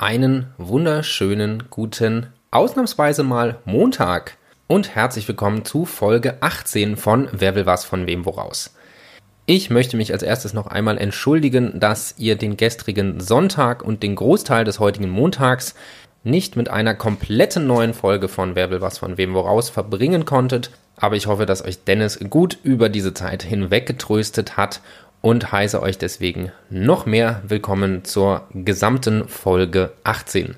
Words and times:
Einen 0.00 0.46
wunderschönen 0.56 1.64
guten, 1.68 2.28
ausnahmsweise 2.50 3.22
mal 3.22 3.58
Montag 3.66 4.38
und 4.66 4.94
herzlich 4.94 5.28
willkommen 5.28 5.66
zu 5.66 5.84
Folge 5.84 6.38
18 6.40 6.96
von 6.96 7.28
Wer 7.32 7.54
will 7.54 7.66
was 7.66 7.84
von 7.84 8.06
wem 8.06 8.24
woraus. 8.24 8.74
Ich 9.44 9.68
möchte 9.68 9.98
mich 9.98 10.14
als 10.14 10.22
erstes 10.22 10.54
noch 10.54 10.68
einmal 10.68 10.96
entschuldigen, 10.96 11.78
dass 11.78 12.14
ihr 12.16 12.36
den 12.36 12.56
gestrigen 12.56 13.20
Sonntag 13.20 13.82
und 13.82 14.02
den 14.02 14.14
Großteil 14.14 14.64
des 14.64 14.80
heutigen 14.80 15.10
Montags 15.10 15.74
nicht 16.24 16.56
mit 16.56 16.70
einer 16.70 16.94
kompletten 16.94 17.66
neuen 17.66 17.92
Folge 17.92 18.28
von 18.28 18.54
Wer 18.54 18.70
will 18.70 18.80
was 18.80 18.96
von 18.96 19.18
wem 19.18 19.34
woraus 19.34 19.68
verbringen 19.68 20.24
konntet, 20.24 20.70
aber 20.96 21.16
ich 21.16 21.26
hoffe, 21.26 21.44
dass 21.44 21.62
euch 21.62 21.84
Dennis 21.84 22.18
gut 22.30 22.56
über 22.62 22.88
diese 22.88 23.12
Zeit 23.12 23.42
hinweg 23.42 23.84
getröstet 23.84 24.56
hat 24.56 24.80
und 25.22 25.52
heiße 25.52 25.82
euch 25.82 25.98
deswegen 25.98 26.50
noch 26.70 27.06
mehr 27.06 27.42
willkommen 27.46 28.04
zur 28.04 28.42
gesamten 28.54 29.28
Folge 29.28 29.92
18. 30.04 30.56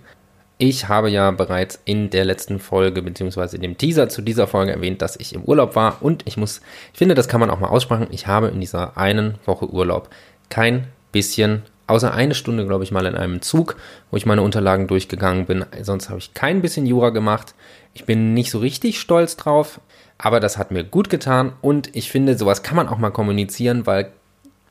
Ich 0.59 0.87
habe 0.89 1.11
ja 1.11 1.33
bereits 1.33 1.81
in 1.85 2.11
der 2.11 2.25
letzten 2.25 2.61
Folge 2.61 3.03
beziehungsweise 3.03 3.57
in 3.57 3.63
dem 3.63 3.77
Teaser 3.77 4.09
zu 4.09 4.23
dieser 4.23 4.47
Folge 4.47 4.73
erwähnt, 4.73 5.03
dass 5.03 5.17
ich 5.17 5.35
im 5.35 5.43
Urlaub 5.43 5.75
war 5.75 6.01
und 6.01 6.23
ich 6.27 6.37
muss, 6.37 6.61
ich 6.93 6.99
finde, 6.99 7.17
das 7.17 7.27
kann 7.27 7.41
man 7.41 7.51
auch 7.51 7.59
mal 7.59 7.69
aussprechen. 7.69 8.07
Ich 8.11 8.29
habe 8.29 8.49
in 8.49 8.61
dieser 8.61 8.97
einen 8.97 9.35
Woche 9.45 9.69
Urlaub 9.69 10.09
kein 10.49 10.87
bisschen, 11.11 11.63
außer 11.89 12.15
eine 12.15 12.35
Stunde, 12.35 12.65
glaube 12.65 12.85
ich, 12.85 12.93
mal 12.93 13.07
in 13.07 13.17
einem 13.17 13.43
Zug, 13.43 13.77
wo 14.13 14.17
ich 14.17 14.27
meine 14.27 14.43
Unterlagen 14.43 14.87
durchgegangen 14.87 15.47
bin. 15.47 15.65
Sonst 15.83 16.09
habe 16.09 16.21
ich 16.21 16.35
kein 16.35 16.63
bisschen 16.63 16.87
Jura 16.87 17.11
gemacht. 17.11 17.55
Ich 17.95 18.05
bin 18.05 18.33
nicht 18.33 18.53
so 18.53 18.61
richtig 18.61 19.01
stolz 19.01 19.37
drauf, 19.37 19.81
aber 20.19 20.39
das 20.39 20.57
hat 20.57 20.71
mir 20.71 20.85
gut 20.85 21.11
getan 21.11 21.55
und 21.63 21.95
ich 21.97 22.13
finde, 22.13 22.39
sowas 22.39 22.63
kann 22.63 22.77
man 22.77 22.89
auch 22.89 22.99
mal 22.99 23.11
kommunizieren, 23.11 23.87
weil 23.87 24.13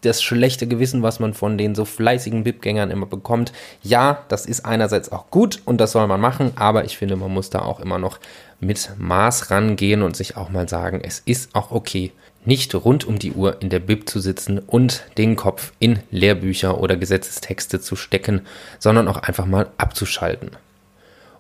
das 0.02 0.22
schlechte 0.22 0.68
Gewissen, 0.68 1.04
was 1.04 1.20
man 1.20 1.34
von 1.34 1.58
den 1.58 1.76
so 1.76 1.86
fleißigen 1.86 2.44
BIP-Gängern 2.44 2.92
immer 2.92 3.06
bekommt. 3.06 3.54
Ja, 3.84 4.24
das 4.28 4.46
ist 4.46 4.66
einerseits 4.66 5.12
auch 5.12 5.30
gut 5.30 5.62
und 5.66 5.80
das 5.80 5.92
soll 5.92 6.08
man 6.08 6.20
machen, 6.20 6.52
aber 6.56 6.86
ich 6.86 6.98
finde, 6.98 7.16
man 7.16 7.32
muss 7.32 7.50
da 7.50 7.60
auch 7.60 7.80
immer 7.80 8.00
noch 8.00 8.20
mit 8.60 8.92
Maß 8.98 9.52
rangehen 9.52 10.02
und 10.02 10.16
sich 10.16 10.38
auch 10.38 10.50
mal 10.50 10.68
sagen, 10.68 11.02
es 11.04 11.22
ist 11.26 11.56
auch 11.56 11.72
okay, 11.72 12.12
nicht 12.46 12.74
rund 12.74 13.06
um 13.06 13.20
die 13.20 13.34
Uhr 13.34 13.62
in 13.62 13.70
der 13.70 13.80
Bib 13.80 14.10
zu 14.10 14.20
sitzen 14.20 14.60
und 14.60 15.04
den 15.18 15.36
Kopf 15.36 15.74
in 15.80 16.00
Lehrbücher 16.10 16.80
oder 16.80 16.96
Gesetzestexte 16.96 17.80
zu 17.80 17.96
stecken, 17.96 18.42
sondern 18.80 19.08
auch 19.08 19.18
einfach 19.18 19.46
mal 19.46 19.68
abzuschalten. 19.78 20.52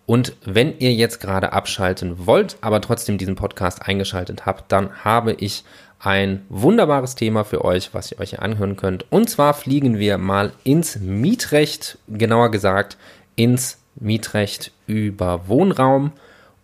Und 0.05 0.35
wenn 0.43 0.77
ihr 0.79 0.93
jetzt 0.93 1.19
gerade 1.19 1.53
abschalten 1.53 2.25
wollt, 2.25 2.57
aber 2.61 2.81
trotzdem 2.81 3.17
diesen 3.17 3.35
Podcast 3.35 3.87
eingeschaltet 3.87 4.45
habt, 4.45 4.71
dann 4.71 5.03
habe 5.03 5.33
ich 5.33 5.63
ein 5.99 6.45
wunderbares 6.49 7.15
Thema 7.15 7.43
für 7.43 7.63
euch, 7.63 7.93
was 7.93 8.11
ihr 8.11 8.19
euch 8.19 8.31
hier 8.31 8.41
anhören 8.41 8.75
könnt. 8.75 9.05
Und 9.11 9.29
zwar 9.29 9.53
fliegen 9.53 9.99
wir 9.99 10.17
mal 10.17 10.51
ins 10.63 10.99
Mietrecht, 10.99 11.97
genauer 12.07 12.51
gesagt 12.51 12.97
ins 13.35 13.77
Mietrecht 13.95 14.71
über 14.87 15.47
Wohnraum. 15.47 16.11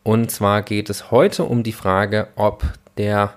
Und 0.03 0.31
zwar 0.31 0.61
geht 0.63 0.89
es 0.89 1.11
heute 1.11 1.43
um 1.43 1.63
die 1.63 1.73
Frage, 1.73 2.27
ob 2.35 2.63
der 2.97 3.33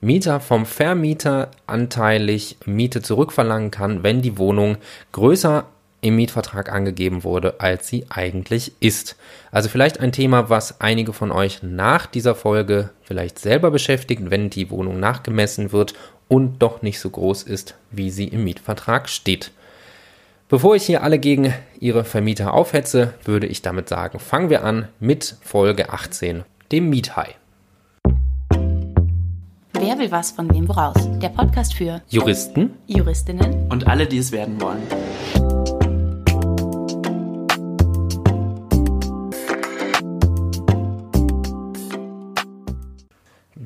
Mieter 0.00 0.40
vom 0.40 0.66
Vermieter 0.66 1.50
anteilig 1.66 2.56
Miete 2.64 3.02
zurückverlangen 3.02 3.70
kann, 3.70 4.02
wenn 4.02 4.22
die 4.22 4.38
Wohnung 4.38 4.78
größer 5.12 5.66
im 6.02 6.16
Mietvertrag 6.16 6.70
angegeben 6.70 7.24
wurde, 7.24 7.60
als 7.60 7.88
sie 7.88 8.04
eigentlich 8.10 8.72
ist. 8.80 9.16
Also 9.50 9.70
vielleicht 9.70 10.00
ein 10.00 10.12
Thema, 10.12 10.50
was 10.50 10.80
einige 10.80 11.12
von 11.12 11.30
euch 11.30 11.62
nach 11.62 12.06
dieser 12.06 12.34
Folge 12.34 12.90
vielleicht 13.02 13.38
selber 13.38 13.70
beschäftigt, 13.70 14.30
wenn 14.30 14.50
die 14.50 14.70
Wohnung 14.70 15.00
nachgemessen 15.00 15.72
wird 15.72 15.94
und 16.28 16.58
doch 16.58 16.82
nicht 16.82 16.98
so 17.00 17.08
groß 17.08 17.44
ist, 17.44 17.76
wie 17.90 18.10
sie 18.10 18.28
im 18.28 18.44
Mietvertrag 18.44 19.08
steht. 19.08 19.52
Bevor 20.48 20.74
ich 20.74 20.84
hier 20.84 21.02
alle 21.02 21.18
gegen 21.18 21.54
ihre 21.80 22.04
Vermieter 22.04 22.52
aufhetze, 22.52 23.14
würde 23.24 23.46
ich 23.46 23.62
damit 23.62 23.88
sagen, 23.88 24.18
fangen 24.18 24.50
wir 24.50 24.64
an 24.64 24.88
mit 25.00 25.36
Folge 25.40 25.90
18, 25.90 26.42
dem 26.72 26.90
Miethai. 26.90 27.36
Wer 29.72 29.98
will 29.98 30.10
was 30.10 30.32
von 30.32 30.52
wem 30.52 30.68
woraus? 30.68 30.96
Der 31.20 31.30
Podcast 31.30 31.74
für 31.74 32.02
Juristen, 32.08 32.74
Juristinnen 32.86 33.68
und 33.68 33.86
alle, 33.86 34.06
die 34.06 34.18
es 34.18 34.30
werden 34.30 34.60
wollen. 34.60 34.82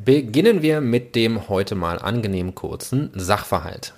Beginnen 0.06 0.62
wir 0.62 0.80
mit 0.80 1.16
dem 1.16 1.48
heute 1.48 1.74
mal 1.74 1.98
angenehm 1.98 2.54
kurzen 2.54 3.10
Sachverhalt. 3.14 3.92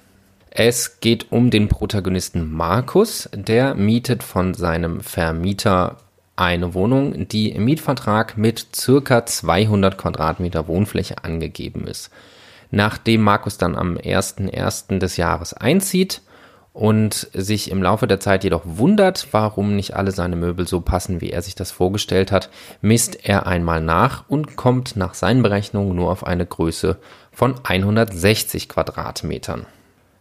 Es 0.49 1.01
geht 1.01 1.31
um 1.31 1.51
den 1.51 1.69
Protagonisten 1.69 2.51
Markus, 2.51 3.29
der 3.35 3.75
mietet 3.75 4.23
von 4.23 4.55
seinem 4.55 5.01
Vermieter 5.01 5.99
eine 6.35 6.73
Wohnung, 6.73 7.29
die 7.29 7.51
im 7.51 7.67
Mietvertrag 7.67 8.39
mit 8.39 8.69
circa 8.75 9.27
200 9.27 9.99
Quadratmeter 9.99 10.67
Wohnfläche 10.67 11.25
angegeben 11.25 11.87
ist. 11.87 12.09
Nachdem 12.71 13.21
Markus 13.21 13.59
dann 13.59 13.77
am 13.77 13.99
1.1. 13.99 15.01
des 15.01 15.19
Jahres 15.19 15.53
einzieht, 15.53 16.23
und 16.79 17.29
sich 17.35 17.73
im 17.73 17.83
Laufe 17.83 18.07
der 18.07 18.21
Zeit 18.21 18.45
jedoch 18.45 18.63
wundert, 18.65 19.27
warum 19.33 19.75
nicht 19.75 19.97
alle 19.97 20.13
seine 20.13 20.37
Möbel 20.37 20.69
so 20.69 20.81
passen, 20.81 21.21
wie 21.21 21.31
er 21.31 21.43
sich 21.43 21.57
das 21.57 21.73
vorgestellt 21.73 22.31
hat, 22.31 22.51
misst 22.81 23.29
er 23.29 23.49
einmal 23.49 23.81
nach 23.81 24.25
und 24.29 24.55
kommt 24.55 24.95
nach 24.95 25.15
seinen 25.15 25.43
Berechnungen 25.43 25.97
nur 25.97 26.09
auf 26.09 26.25
eine 26.25 26.47
Größe 26.47 26.99
von 27.33 27.57
160 27.65 28.69
Quadratmetern. 28.69 29.67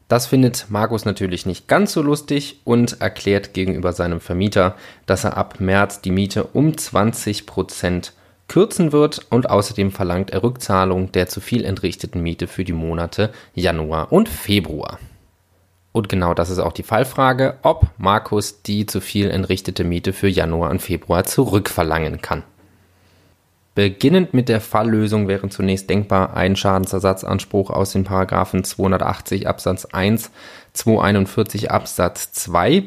Das 0.07 0.25
findet 0.25 0.65
Markus 0.69 1.05
natürlich 1.05 1.45
nicht 1.45 1.67
ganz 1.67 1.93
so 1.93 2.01
lustig 2.01 2.61
und 2.63 3.01
erklärt 3.01 3.53
gegenüber 3.53 3.93
seinem 3.93 4.19
Vermieter, 4.19 4.75
dass 5.05 5.25
er 5.25 5.37
ab 5.37 5.59
März 5.59 6.01
die 6.01 6.11
Miete 6.11 6.43
um 6.43 6.75
20 6.75 7.45
Prozent 7.45 8.13
kürzen 8.47 8.91
wird 8.91 9.27
und 9.29 9.51
außerdem 9.51 9.91
verlangt 9.91 10.31
er 10.31 10.41
Rückzahlung 10.41 11.11
der 11.11 11.27
zu 11.27 11.39
viel 11.39 11.63
entrichteten 11.63 12.23
Miete 12.23 12.47
für 12.47 12.63
die 12.63 12.73
Monate 12.73 13.31
Januar 13.53 14.11
und 14.11 14.27
Februar. 14.27 14.97
Und 15.97 16.09
genau 16.09 16.35
das 16.35 16.51
ist 16.51 16.59
auch 16.59 16.73
die 16.73 16.83
Fallfrage, 16.83 17.55
ob 17.63 17.87
Markus 17.97 18.61
die 18.61 18.85
zu 18.85 19.01
viel 19.01 19.31
entrichtete 19.31 19.83
Miete 19.83 20.13
für 20.13 20.27
Januar 20.27 20.69
und 20.69 20.79
Februar 20.79 21.23
zurückverlangen 21.23 22.21
kann. 22.21 22.43
Beginnend 23.73 24.31
mit 24.31 24.47
der 24.47 24.61
Falllösung 24.61 25.27
wäre 25.27 25.49
zunächst 25.49 25.89
denkbar 25.89 26.37
ein 26.37 26.55
Schadensersatzanspruch 26.55 27.71
aus 27.71 27.93
den 27.93 28.03
Paragraphen 28.03 28.63
280 28.63 29.47
Absatz 29.47 29.85
1, 29.85 30.29
241 30.73 31.71
Absatz 31.71 32.31
2, 32.31 32.83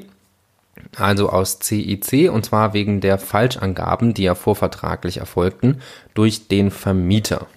also 0.97 1.31
aus 1.31 1.59
CIC, 1.59 2.31
und 2.31 2.45
zwar 2.45 2.75
wegen 2.75 3.01
der 3.01 3.19
Falschangaben, 3.19 4.15
die 4.15 4.23
ja 4.23 4.37
vorvertraglich 4.37 5.17
erfolgten, 5.17 5.81
durch 6.15 6.47
den 6.47 6.71
Vermieter. 6.71 7.49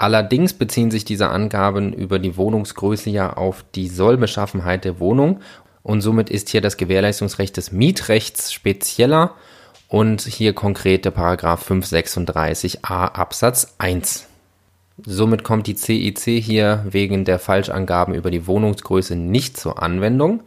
Allerdings 0.00 0.54
beziehen 0.54 0.90
sich 0.90 1.04
diese 1.04 1.28
Angaben 1.28 1.92
über 1.92 2.18
die 2.18 2.38
Wohnungsgröße 2.38 3.10
ja 3.10 3.34
auf 3.34 3.66
die 3.74 3.86
Sollbeschaffenheit 3.86 4.86
der 4.86 4.98
Wohnung 4.98 5.40
und 5.82 6.00
somit 6.00 6.30
ist 6.30 6.48
hier 6.48 6.62
das 6.62 6.78
Gewährleistungsrecht 6.78 7.54
des 7.58 7.70
Mietrechts 7.70 8.50
spezieller 8.50 9.34
und 9.88 10.22
hier 10.22 10.54
konkret 10.54 11.04
der 11.04 11.10
Paragraph 11.10 11.70
536a 11.70 12.80
Absatz 13.12 13.74
1. 13.76 14.26
Somit 15.04 15.44
kommt 15.44 15.66
die 15.66 15.76
CIC 15.76 16.42
hier 16.42 16.82
wegen 16.88 17.26
der 17.26 17.38
Falschangaben 17.38 18.14
über 18.14 18.30
die 18.30 18.46
Wohnungsgröße 18.46 19.16
nicht 19.16 19.58
zur 19.58 19.82
Anwendung. 19.82 20.42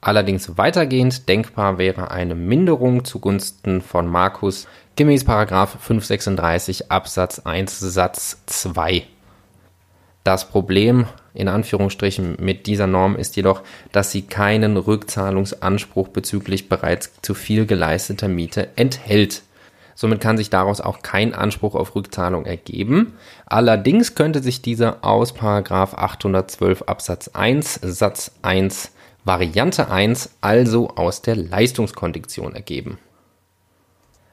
Allerdings 0.00 0.56
weitergehend 0.56 1.28
denkbar 1.28 1.76
wäre 1.76 2.10
eine 2.10 2.34
Minderung 2.34 3.04
zugunsten 3.04 3.82
von 3.82 4.06
Markus 4.06 4.66
gemäß 4.96 5.24
536 5.24 6.90
Absatz 6.90 7.40
1 7.40 7.78
Satz 7.80 8.42
2. 8.46 9.02
Das 10.24 10.48
Problem 10.48 11.06
in 11.34 11.48
Anführungsstrichen 11.48 12.36
mit 12.40 12.66
dieser 12.66 12.86
Norm 12.86 13.16
ist 13.16 13.36
jedoch, 13.36 13.62
dass 13.92 14.10
sie 14.10 14.22
keinen 14.22 14.76
Rückzahlungsanspruch 14.76 16.08
bezüglich 16.08 16.68
bereits 16.68 17.12
zu 17.22 17.34
viel 17.34 17.66
geleisteter 17.66 18.28
Miete 18.28 18.68
enthält. 18.76 19.42
Somit 19.94 20.20
kann 20.20 20.38
sich 20.38 20.48
daraus 20.48 20.80
auch 20.80 21.02
kein 21.02 21.34
Anspruch 21.34 21.74
auf 21.74 21.94
Rückzahlung 21.94 22.46
ergeben. 22.46 23.14
Allerdings 23.44 24.14
könnte 24.14 24.42
sich 24.42 24.62
dieser 24.62 25.04
aus 25.04 25.34
812 25.38 26.82
Absatz 26.82 27.28
1 27.28 27.80
Satz 27.82 28.32
1 28.40 28.92
Variante 29.24 29.90
1 29.90 30.36
also 30.40 30.90
aus 30.96 31.20
der 31.20 31.36
Leistungskondition 31.36 32.54
ergeben. 32.54 32.98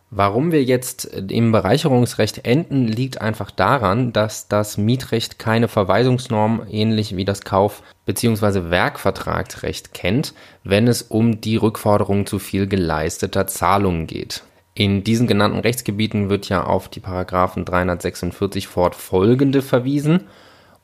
Warum 0.09 0.53
wir 0.53 0.63
jetzt 0.63 1.03
im 1.03 1.51
Bereicherungsrecht 1.51 2.45
enden, 2.45 2.87
liegt 2.87 3.19
einfach 3.19 3.51
daran, 3.51 4.13
dass 4.13 4.47
das 4.47 4.77
Mietrecht 4.77 5.37
keine 5.37 5.67
Verweisungsnorm 5.67 6.65
ähnlich 6.69 7.17
wie 7.17 7.25
das 7.25 7.41
Kauf- 7.41 7.83
bzw. 8.05 8.69
Werkvertragsrecht 8.69 9.93
kennt, 9.93 10.33
wenn 10.63 10.87
es 10.87 11.01
um 11.01 11.41
die 11.41 11.57
Rückforderung 11.57 12.25
zu 12.25 12.39
viel 12.39 12.67
geleisteter 12.67 13.47
Zahlungen 13.47 14.07
geht. 14.07 14.43
In 14.73 15.03
diesen 15.03 15.27
genannten 15.27 15.59
Rechtsgebieten 15.59 16.29
wird 16.29 16.47
ja 16.47 16.63
auf 16.63 16.87
die 16.87 17.01
Paragraphen 17.01 17.65
346 17.65 18.67
fortfolgende 18.67 19.61
verwiesen 19.61 20.21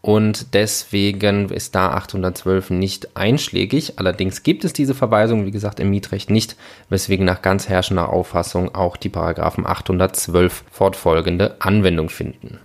und 0.06 0.54
deswegen 0.54 1.48
ist 1.48 1.76
da 1.76 1.92
812 1.92 2.72
nicht 2.72 3.16
einschlägig. 3.16 4.00
Allerdings 4.00 4.44
gibt 4.44 4.66
es 4.66 4.74
diese 4.74 4.94
Verweisung, 4.94 5.46
wie 5.46 5.52
gesagt, 5.52 5.80
im 5.80 5.92
Mietrecht 5.92 6.30
nicht, 6.30 6.58
weswegen 6.90 7.26
nach 7.26 7.42
ganz 7.42 7.70
herrschender 7.70 8.10
Auffassung 8.10 8.76
auch 8.76 8.98
die 8.98 9.08
Paragraphen 9.08 9.66
812 9.66 10.66
fortfolgende 10.70 11.56
Anwendung 11.62 12.10
finden. 12.10 12.60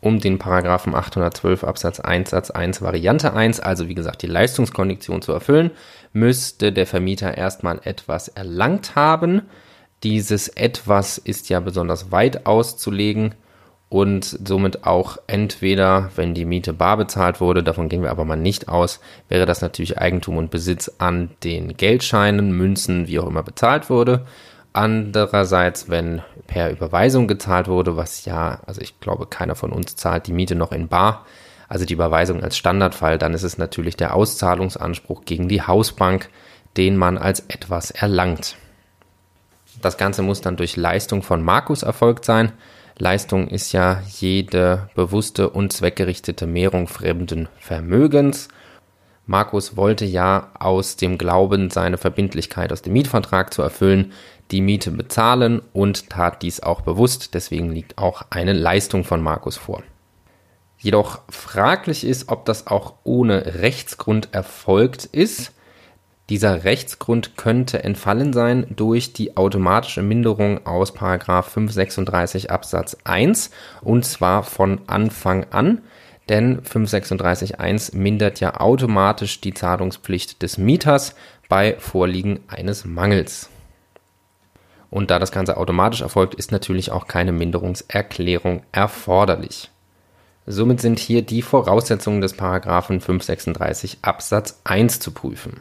Um 0.00 0.18
den 0.18 0.40
Paragraphen 0.40 0.96
812 0.96 1.62
Absatz 1.62 2.00
1 2.00 2.30
Satz 2.30 2.50
1 2.50 2.82
Variante 2.82 3.34
1, 3.34 3.60
also 3.60 3.88
wie 3.88 3.94
gesagt 3.94 4.22
die 4.22 4.26
Leistungskondition 4.26 5.22
zu 5.22 5.30
erfüllen, 5.30 5.70
müsste 6.12 6.72
der 6.72 6.88
Vermieter 6.88 7.38
erstmal 7.38 7.80
etwas 7.84 8.26
erlangt 8.26 8.96
haben. 8.96 9.42
Dieses 10.02 10.48
etwas 10.48 11.18
ist 11.18 11.50
ja 11.50 11.60
besonders 11.60 12.10
weit 12.10 12.46
auszulegen 12.46 13.36
und 13.88 14.24
somit 14.24 14.84
auch 14.84 15.16
entweder, 15.26 16.10
wenn 16.14 16.34
die 16.34 16.44
Miete 16.44 16.74
bar 16.74 16.98
bezahlt 16.98 17.40
wurde, 17.40 17.62
davon 17.62 17.88
gehen 17.88 18.02
wir 18.02 18.10
aber 18.10 18.26
mal 18.26 18.36
nicht 18.36 18.68
aus, 18.68 19.00
wäre 19.28 19.46
das 19.46 19.62
natürlich 19.62 19.98
Eigentum 19.98 20.36
und 20.36 20.50
Besitz 20.50 20.92
an 20.98 21.30
den 21.42 21.76
Geldscheinen, 21.76 22.52
Münzen, 22.52 23.08
wie 23.08 23.18
auch 23.18 23.26
immer 23.26 23.42
bezahlt 23.42 23.88
wurde. 23.88 24.26
Andererseits, 24.74 25.88
wenn 25.88 26.22
per 26.46 26.70
Überweisung 26.70 27.26
gezahlt 27.28 27.66
wurde, 27.66 27.96
was 27.96 28.26
ja, 28.26 28.60
also 28.66 28.82
ich 28.82 29.00
glaube, 29.00 29.26
keiner 29.26 29.54
von 29.54 29.72
uns 29.72 29.96
zahlt 29.96 30.26
die 30.26 30.32
Miete 30.32 30.54
noch 30.54 30.72
in 30.72 30.88
bar, 30.88 31.24
also 31.68 31.84
die 31.84 31.94
Überweisung 31.94 32.42
als 32.42 32.56
Standardfall, 32.56 33.18
dann 33.18 33.34
ist 33.34 33.42
es 33.42 33.58
natürlich 33.58 33.96
der 33.96 34.14
Auszahlungsanspruch 34.14 35.24
gegen 35.24 35.48
die 35.48 35.62
Hausbank, 35.62 36.28
den 36.76 36.96
man 36.96 37.16
als 37.16 37.40
etwas 37.48 37.90
erlangt. 37.90 38.56
Das 39.80 39.96
Ganze 39.96 40.22
muss 40.22 40.40
dann 40.40 40.56
durch 40.56 40.76
Leistung 40.76 41.22
von 41.22 41.42
Markus 41.42 41.82
erfolgt 41.82 42.24
sein. 42.24 42.52
Leistung 43.00 43.48
ist 43.48 43.72
ja 43.72 44.02
jede 44.08 44.88
bewusste 44.94 45.50
und 45.50 45.72
zweckgerichtete 45.72 46.46
Mehrung 46.46 46.88
fremden 46.88 47.48
Vermögens. 47.58 48.48
Markus 49.26 49.76
wollte 49.76 50.04
ja 50.04 50.50
aus 50.58 50.96
dem 50.96 51.18
Glauben, 51.18 51.70
seine 51.70 51.98
Verbindlichkeit 51.98 52.72
aus 52.72 52.82
dem 52.82 52.94
Mietvertrag 52.94 53.52
zu 53.52 53.62
erfüllen, 53.62 54.12
die 54.50 54.62
Miete 54.62 54.90
bezahlen 54.90 55.60
und 55.72 56.10
tat 56.10 56.42
dies 56.42 56.60
auch 56.60 56.80
bewusst. 56.80 57.34
Deswegen 57.34 57.70
liegt 57.70 57.98
auch 57.98 58.22
eine 58.30 58.54
Leistung 58.54 59.04
von 59.04 59.22
Markus 59.22 59.56
vor. 59.56 59.82
Jedoch 60.78 61.20
fraglich 61.28 62.04
ist, 62.04 62.30
ob 62.30 62.46
das 62.46 62.66
auch 62.66 62.94
ohne 63.04 63.60
Rechtsgrund 63.60 64.30
erfolgt 64.32 65.04
ist. 65.04 65.52
Dieser 66.28 66.64
Rechtsgrund 66.64 67.38
könnte 67.38 67.84
entfallen 67.84 68.34
sein 68.34 68.66
durch 68.68 69.14
die 69.14 69.38
automatische 69.38 70.02
Minderung 70.02 70.66
aus 70.66 70.90
536 70.90 72.50
Absatz 72.50 72.98
1 73.04 73.50
und 73.80 74.04
zwar 74.04 74.42
von 74.42 74.82
Anfang 74.86 75.46
an, 75.50 75.80
denn 76.28 76.60
536.1 76.60 77.96
mindert 77.96 78.40
ja 78.40 78.60
automatisch 78.60 79.40
die 79.40 79.54
Zahlungspflicht 79.54 80.42
des 80.42 80.58
Mieters 80.58 81.14
bei 81.48 81.76
Vorliegen 81.78 82.40
eines 82.48 82.84
Mangels. 82.84 83.48
Und 84.90 85.10
da 85.10 85.18
das 85.18 85.32
Ganze 85.32 85.56
automatisch 85.56 86.02
erfolgt, 86.02 86.34
ist 86.34 86.52
natürlich 86.52 86.92
auch 86.92 87.06
keine 87.06 87.32
Minderungserklärung 87.32 88.62
erforderlich. 88.72 89.70
Somit 90.46 90.82
sind 90.82 90.98
hier 90.98 91.22
die 91.22 91.42
Voraussetzungen 91.42 92.20
des 92.20 92.34
Paragraphen 92.34 93.00
536 93.00 93.98
Absatz 94.02 94.60
1 94.64 95.00
zu 95.00 95.12
prüfen. 95.12 95.60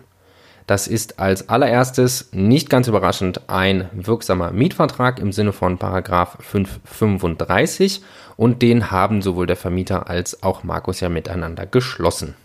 Das 0.68 0.86
ist 0.86 1.18
als 1.18 1.48
allererstes 1.48 2.28
nicht 2.34 2.70
ganz 2.70 2.90
überraschend 2.90 3.50
ein 3.50 3.90
wirksamer 3.94 4.52
Mietvertrag 4.52 5.18
im 5.18 5.32
Sinne 5.32 5.54
von 5.54 5.78
Paragraph 5.78 6.38
535 6.42 8.02
und 8.36 8.62
den 8.62 8.92
haben 8.92 9.22
sowohl 9.22 9.48
der 9.48 9.56
Vermieter 9.56 10.10
als 10.10 10.44
auch 10.44 10.66
Markus 10.66 11.00
ja 11.00 11.08
miteinander 11.08 11.66
geschlossen. 11.66 12.36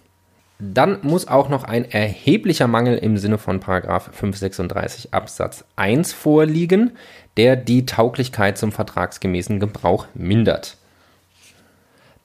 Dann 0.61 0.99
muss 1.03 1.27
auch 1.27 1.49
noch 1.49 1.65
ein 1.65 1.91
erheblicher 1.91 2.69
Mangel 2.69 2.97
im 2.97 3.17
Sinne 3.17 3.39
von 3.39 3.59
Paragraph 3.59 4.11
536 4.13 5.13
Absatz 5.13 5.65
1 5.75 6.13
vorliegen, 6.13 6.93
der 7.37 7.57
die 7.57 7.87
Tauglichkeit 7.87 8.57
zum 8.57 8.71
vertragsgemäßen 8.71 9.59
Gebrauch 9.59 10.07
mindert. 10.15 10.77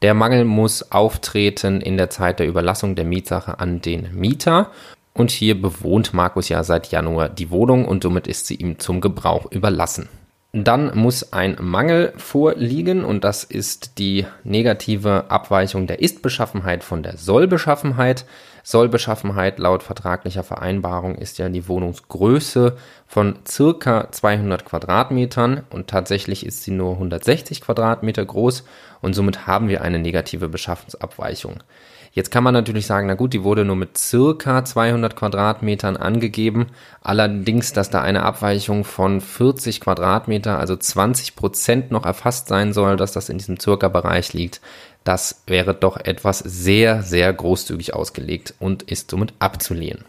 Der 0.04 0.14
Mangel 0.14 0.46
muss 0.46 0.92
auftreten 0.92 1.82
in 1.82 1.98
der 1.98 2.12
Zeit 2.12 2.38
der 2.38 2.46
Überlassung 2.46 2.94
der 2.94 3.06
Mietsache 3.06 3.60
an 3.60 3.82
den 3.82 4.14
Mieter 4.14 4.70
und 5.20 5.32
hier 5.32 5.62
bewohnt 5.62 6.14
Markus 6.14 6.50
ja 6.50 6.64
seit 6.64 6.92
Januar 6.92 7.30
die 7.30 7.50
Wohnung 7.50 7.86
und 7.86 8.04
somit 8.04 8.28
ist 8.28 8.48
sie 8.48 8.56
ihm 8.56 8.80
zum 8.80 9.02
Gebrauch 9.02 9.52
überlassen. 9.52 10.10
Dann 10.54 10.98
muss 10.98 11.34
ein 11.34 11.58
Mangel 11.60 12.14
vorliegen 12.16 13.04
und 13.04 13.24
das 13.24 13.44
ist 13.44 14.00
die 14.00 14.26
negative 14.44 15.26
Abweichung 15.30 15.88
der 15.88 16.00
Ist-Beschaffenheit 16.00 16.84
von 16.84 17.04
der 17.04 17.18
Soll-Beschaffenheit. 17.18 18.26
Soll-Beschaffenheit 18.64 19.60
laut 19.60 19.84
vertraglicher 19.84 20.44
Vereinbarung 20.44 21.16
ist 21.16 21.38
ja 21.38 21.50
die 21.50 21.68
Wohnungsgröße 21.68 22.78
von 23.06 23.40
circa 23.48 24.12
200 24.12 24.66
Quadratmetern 24.66 25.64
und 25.70 25.88
tatsächlich 25.88 26.46
ist 26.46 26.64
sie 26.64 26.72
nur 26.72 26.94
160 26.94 27.62
Quadratmeter 27.62 28.26
groß 28.26 28.64
und 29.02 29.14
somit 29.14 29.48
haben 29.48 29.68
wir 29.68 29.82
eine 29.82 30.00
negative 30.00 30.50
Beschaffungsabweichung. 30.50 31.62
Jetzt 32.12 32.32
kann 32.32 32.44
man 32.44 32.54
natürlich 32.54 32.86
sagen, 32.88 33.08
na 33.08 33.14
gut, 33.14 33.34
die 33.34 33.44
wurde 33.44 33.66
nur 33.66 33.76
mit 33.76 33.98
circa 33.98 34.66
200 34.66 35.16
Quadratmetern 35.16 35.98
angegeben. 35.98 36.68
Allerdings, 37.02 37.74
dass 37.74 37.90
da 37.90 38.02
eine 38.02 38.24
Abweichung 38.24 38.84
von 38.84 39.22
40 39.22 39.82
Quadratmeter, 39.82 40.58
also 40.58 40.76
20 40.76 41.36
Prozent 41.36 41.92
noch 41.92 42.06
erfasst 42.06 42.48
sein 42.48 42.74
soll, 42.74 42.98
dass 42.98 43.12
das 43.12 43.30
in 43.30 43.38
diesem 43.38 43.60
circa 43.60 43.88
Bereich 43.88 44.34
liegt, 44.34 44.62
das 45.04 45.44
wäre 45.48 45.74
doch 45.74 45.98
etwas 45.98 46.40
sehr, 46.40 47.02
sehr 47.02 47.32
großzügig 47.32 47.94
ausgelegt 47.94 48.54
und 48.60 48.84
ist 48.84 49.12
somit 49.12 49.34
abzulehnen. 49.40 50.04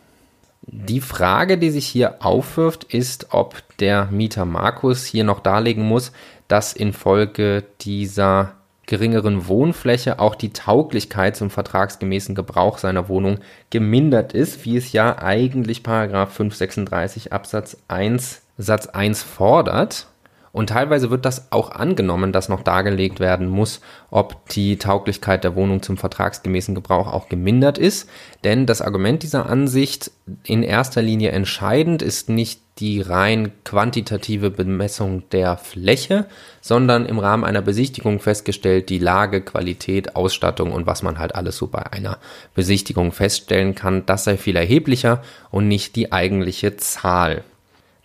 Die 0.62 1.00
Frage, 1.00 1.56
die 1.56 1.70
sich 1.70 1.86
hier 1.86 2.16
aufwirft, 2.24 2.84
ist, 2.84 3.28
ob 3.30 3.62
der 3.78 4.06
Mieter 4.10 4.44
Markus 4.44 5.04
hier 5.04 5.24
noch 5.24 5.40
darlegen 5.40 5.84
muss, 5.84 6.12
dass 6.48 6.72
infolge 6.72 7.64
dieser 7.80 8.57
geringeren 8.88 9.46
Wohnfläche 9.46 10.18
auch 10.18 10.34
die 10.34 10.52
Tauglichkeit 10.52 11.36
zum 11.36 11.50
vertragsgemäßen 11.50 12.34
Gebrauch 12.34 12.78
seiner 12.78 13.08
Wohnung 13.08 13.38
gemindert 13.70 14.32
ist, 14.32 14.64
wie 14.64 14.76
es 14.76 14.92
ja 14.92 15.18
eigentlich 15.18 15.84
Paragraph 15.84 16.32
536 16.32 17.32
Absatz 17.32 17.76
1 17.86 18.42
Satz 18.56 18.88
1 18.88 19.22
fordert. 19.22 20.08
Und 20.52 20.70
teilweise 20.70 21.10
wird 21.10 21.24
das 21.24 21.52
auch 21.52 21.70
angenommen, 21.70 22.32
dass 22.32 22.48
noch 22.48 22.62
dargelegt 22.62 23.20
werden 23.20 23.48
muss, 23.48 23.80
ob 24.10 24.48
die 24.48 24.78
Tauglichkeit 24.78 25.44
der 25.44 25.54
Wohnung 25.54 25.82
zum 25.82 25.96
vertragsgemäßen 25.96 26.74
Gebrauch 26.74 27.12
auch 27.12 27.28
gemindert 27.28 27.78
ist. 27.78 28.08
Denn 28.44 28.66
das 28.66 28.80
Argument 28.82 29.22
dieser 29.22 29.46
Ansicht 29.46 30.10
in 30.44 30.62
erster 30.62 31.02
Linie 31.02 31.30
entscheidend 31.30 32.02
ist 32.02 32.28
nicht 32.28 32.60
die 32.78 33.00
rein 33.00 33.52
quantitative 33.64 34.50
Bemessung 34.50 35.28
der 35.30 35.56
Fläche, 35.56 36.26
sondern 36.60 37.06
im 37.06 37.18
Rahmen 37.18 37.44
einer 37.44 37.62
Besichtigung 37.62 38.20
festgestellt 38.20 38.88
die 38.88 38.98
Lage, 38.98 39.40
Qualität, 39.40 40.14
Ausstattung 40.14 40.72
und 40.72 40.86
was 40.86 41.02
man 41.02 41.18
halt 41.18 41.34
alles 41.34 41.56
so 41.56 41.66
bei 41.66 41.92
einer 41.92 42.18
Besichtigung 42.54 43.10
feststellen 43.10 43.74
kann. 43.74 44.06
Das 44.06 44.24
sei 44.24 44.36
viel 44.36 44.56
erheblicher 44.56 45.22
und 45.50 45.66
nicht 45.66 45.96
die 45.96 46.12
eigentliche 46.12 46.76
Zahl. 46.76 47.42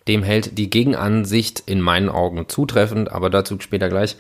Dem 0.08 0.24
hält 0.24 0.58
die 0.58 0.70
Gegenansicht 0.70 1.64
in 1.66 1.82
meinen 1.82 2.10
Augen 2.10 2.48
zutreffend, 2.50 3.12
aber 3.12 3.30
dazu 3.30 3.60
später 3.60 3.90
gleich 3.90 4.18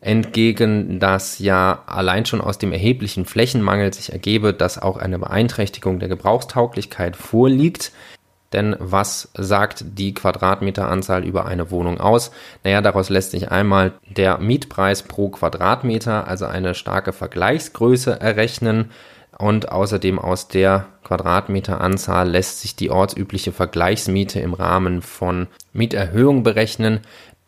entgegen, 0.00 1.00
dass 1.00 1.38
ja 1.38 1.82
allein 1.86 2.26
schon 2.26 2.40
aus 2.40 2.58
dem 2.58 2.72
erheblichen 2.72 3.24
Flächenmangel 3.24 3.92
sich 3.92 4.12
ergebe, 4.12 4.52
dass 4.52 4.80
auch 4.80 4.96
eine 4.96 5.18
Beeinträchtigung 5.18 5.98
der 5.98 6.08
Gebrauchstauglichkeit 6.08 7.16
vorliegt. 7.16 7.92
Denn 8.52 8.76
was 8.78 9.30
sagt 9.34 9.84
die 9.98 10.14
Quadratmeteranzahl 10.14 11.24
über 11.24 11.46
eine 11.46 11.70
Wohnung 11.70 11.98
aus? 11.98 12.30
Naja, 12.62 12.80
daraus 12.80 13.10
lässt 13.10 13.32
sich 13.32 13.50
einmal 13.50 13.94
der 14.08 14.38
Mietpreis 14.38 15.02
pro 15.02 15.30
Quadratmeter, 15.30 16.28
also 16.28 16.46
eine 16.46 16.74
starke 16.74 17.12
Vergleichsgröße 17.12 18.20
errechnen. 18.20 18.90
Und 19.38 19.70
außerdem 19.70 20.18
aus 20.18 20.48
der 20.48 20.86
Quadratmeteranzahl 21.04 22.28
lässt 22.28 22.60
sich 22.60 22.74
die 22.74 22.90
ortsübliche 22.90 23.52
Vergleichsmiete 23.52 24.40
im 24.40 24.54
Rahmen 24.54 25.02
von 25.02 25.46
Mieterhöhung 25.72 26.42
berechnen. 26.42 27.00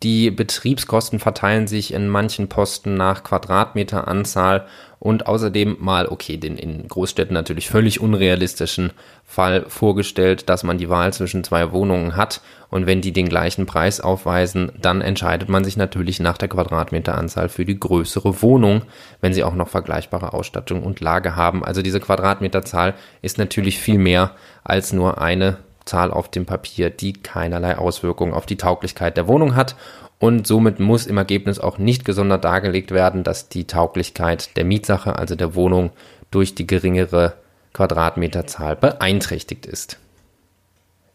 Die 0.03 0.31
Betriebskosten 0.31 1.19
verteilen 1.19 1.67
sich 1.67 1.93
in 1.93 2.07
manchen 2.07 2.47
Posten 2.47 2.93
nach 2.93 3.23
Quadratmeteranzahl 3.23 4.65
und 4.99 5.27
außerdem 5.27 5.77
mal, 5.79 6.07
okay, 6.07 6.37
den 6.37 6.57
in 6.57 6.87
Großstädten 6.87 7.33
natürlich 7.33 7.69
völlig 7.69 8.01
unrealistischen 8.01 8.91
Fall 9.25 9.65
vorgestellt, 9.67 10.49
dass 10.49 10.63
man 10.63 10.77
die 10.77 10.89
Wahl 10.89 11.13
zwischen 11.13 11.43
zwei 11.43 11.71
Wohnungen 11.71 12.17
hat 12.17 12.41
und 12.69 12.85
wenn 12.85 13.01
die 13.01 13.13
den 13.13 13.29
gleichen 13.29 13.65
Preis 13.65 14.01
aufweisen, 14.01 14.71
dann 14.81 15.01
entscheidet 15.01 15.47
man 15.47 15.63
sich 15.63 15.77
natürlich 15.77 16.19
nach 16.19 16.37
der 16.37 16.49
Quadratmeteranzahl 16.49 17.47
für 17.47 17.65
die 17.65 17.79
größere 17.79 18.41
Wohnung, 18.41 18.83
wenn 19.21 19.33
sie 19.33 19.43
auch 19.43 19.55
noch 19.55 19.69
vergleichbare 19.69 20.33
Ausstattung 20.33 20.83
und 20.83 20.99
Lage 20.99 21.35
haben. 21.35 21.63
Also 21.63 21.81
diese 21.81 21.99
Quadratmeterzahl 21.99 22.93
ist 23.21 23.37
natürlich 23.37 23.79
viel 23.79 23.97
mehr 23.97 24.31
als 24.63 24.91
nur 24.91 25.21
eine 25.21 25.57
Zahl 25.85 26.11
auf 26.11 26.29
dem 26.29 26.45
Papier, 26.45 26.89
die 26.89 27.13
keinerlei 27.13 27.77
Auswirkungen 27.77 28.33
auf 28.33 28.45
die 28.45 28.57
Tauglichkeit 28.57 29.17
der 29.17 29.27
Wohnung 29.27 29.55
hat 29.55 29.75
und 30.19 30.45
somit 30.45 30.79
muss 30.79 31.07
im 31.07 31.17
Ergebnis 31.17 31.59
auch 31.59 31.77
nicht 31.77 32.05
gesondert 32.05 32.43
dargelegt 32.43 32.91
werden, 32.91 33.23
dass 33.23 33.49
die 33.49 33.65
Tauglichkeit 33.65 34.55
der 34.57 34.65
Mietsache, 34.65 35.17
also 35.17 35.35
der 35.35 35.55
Wohnung, 35.55 35.91
durch 36.29 36.55
die 36.55 36.67
geringere 36.67 37.33
Quadratmeterzahl 37.73 38.75
beeinträchtigt 38.75 39.65
ist. 39.65 39.97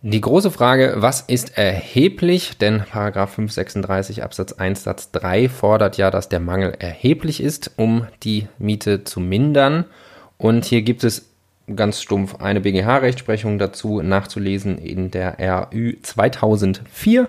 Die 0.06 0.20
große 0.20 0.50
Frage, 0.50 0.96
was 0.96 1.23
ist 1.23 1.56
erheblich? 1.56 2.58
Denn 2.58 2.82
Paragraph 2.90 3.34
536 3.34 4.23
Absatz 4.23 4.52
1 4.52 4.82
Satz 4.84 5.11
3 5.12 5.49
fordert 5.49 5.96
ja, 5.96 6.11
dass 6.11 6.28
der 6.28 6.40
Mangel 6.40 6.75
erheblich 6.78 7.42
ist, 7.42 7.73
um 7.76 8.06
die 8.23 8.49
Miete 8.58 9.04
zu 9.04 9.20
mindern. 9.20 9.87
Und 10.37 10.66
hier 10.66 10.82
gibt 10.82 11.04
es 11.04 11.30
ganz 11.75 12.02
stumpf 12.02 12.37
eine 12.37 12.61
BGH-Rechtsprechung 12.61 13.58
dazu 13.58 14.02
nachzulesen 14.02 14.76
in 14.76 15.11
der 15.11 15.38
RÜ 15.73 15.94
2004 16.02 17.28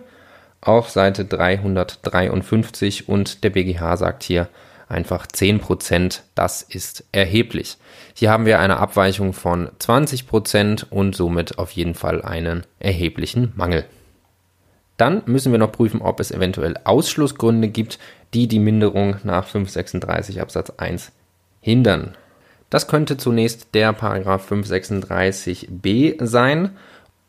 auf 0.66 0.90
Seite 0.90 1.26
353 1.26 3.08
und 3.08 3.44
der 3.44 3.52
BGH 3.52 3.98
sagt 3.98 4.24
hier 4.24 4.50
einfach 4.88 5.26
10%, 5.26 6.22
das 6.36 6.62
ist 6.62 7.06
erheblich. 7.12 7.78
Hier 8.14 8.32
haben 8.32 8.46
wir 8.46 8.60
eine 8.60 8.78
Abweichung 8.78 9.34
von 9.34 9.70
20% 9.80 10.90
und 10.90 11.16
somit 11.16 11.58
auf 11.58 11.72
jeden 11.72 11.96
Fall 11.96 12.22
einen 12.22 12.66
erheblichen 12.80 13.54
Mangel. 13.56 13.86
Dann 14.98 15.24
müssen 15.26 15.52
wir 15.52 15.60
noch 15.60 15.72
prüfen, 15.72 16.02
ob 16.02 16.20
es 16.20 16.32
eventuell 16.32 16.76
Ausschlussgründe 16.84 17.68
gibt, 17.68 18.00
die 18.34 18.48
die 18.48 18.60
Minderung 18.60 19.18
nach 19.24 19.48
536 19.48 20.42
Absatz 20.42 20.72
1 20.78 21.12
hindern. 21.62 22.16
Das 22.70 22.88
könnte 22.88 23.18
zunächst 23.18 23.74
der 23.74 23.94
Paragraph 23.94 24.52
536b 24.52 26.26
sein. 26.26 26.72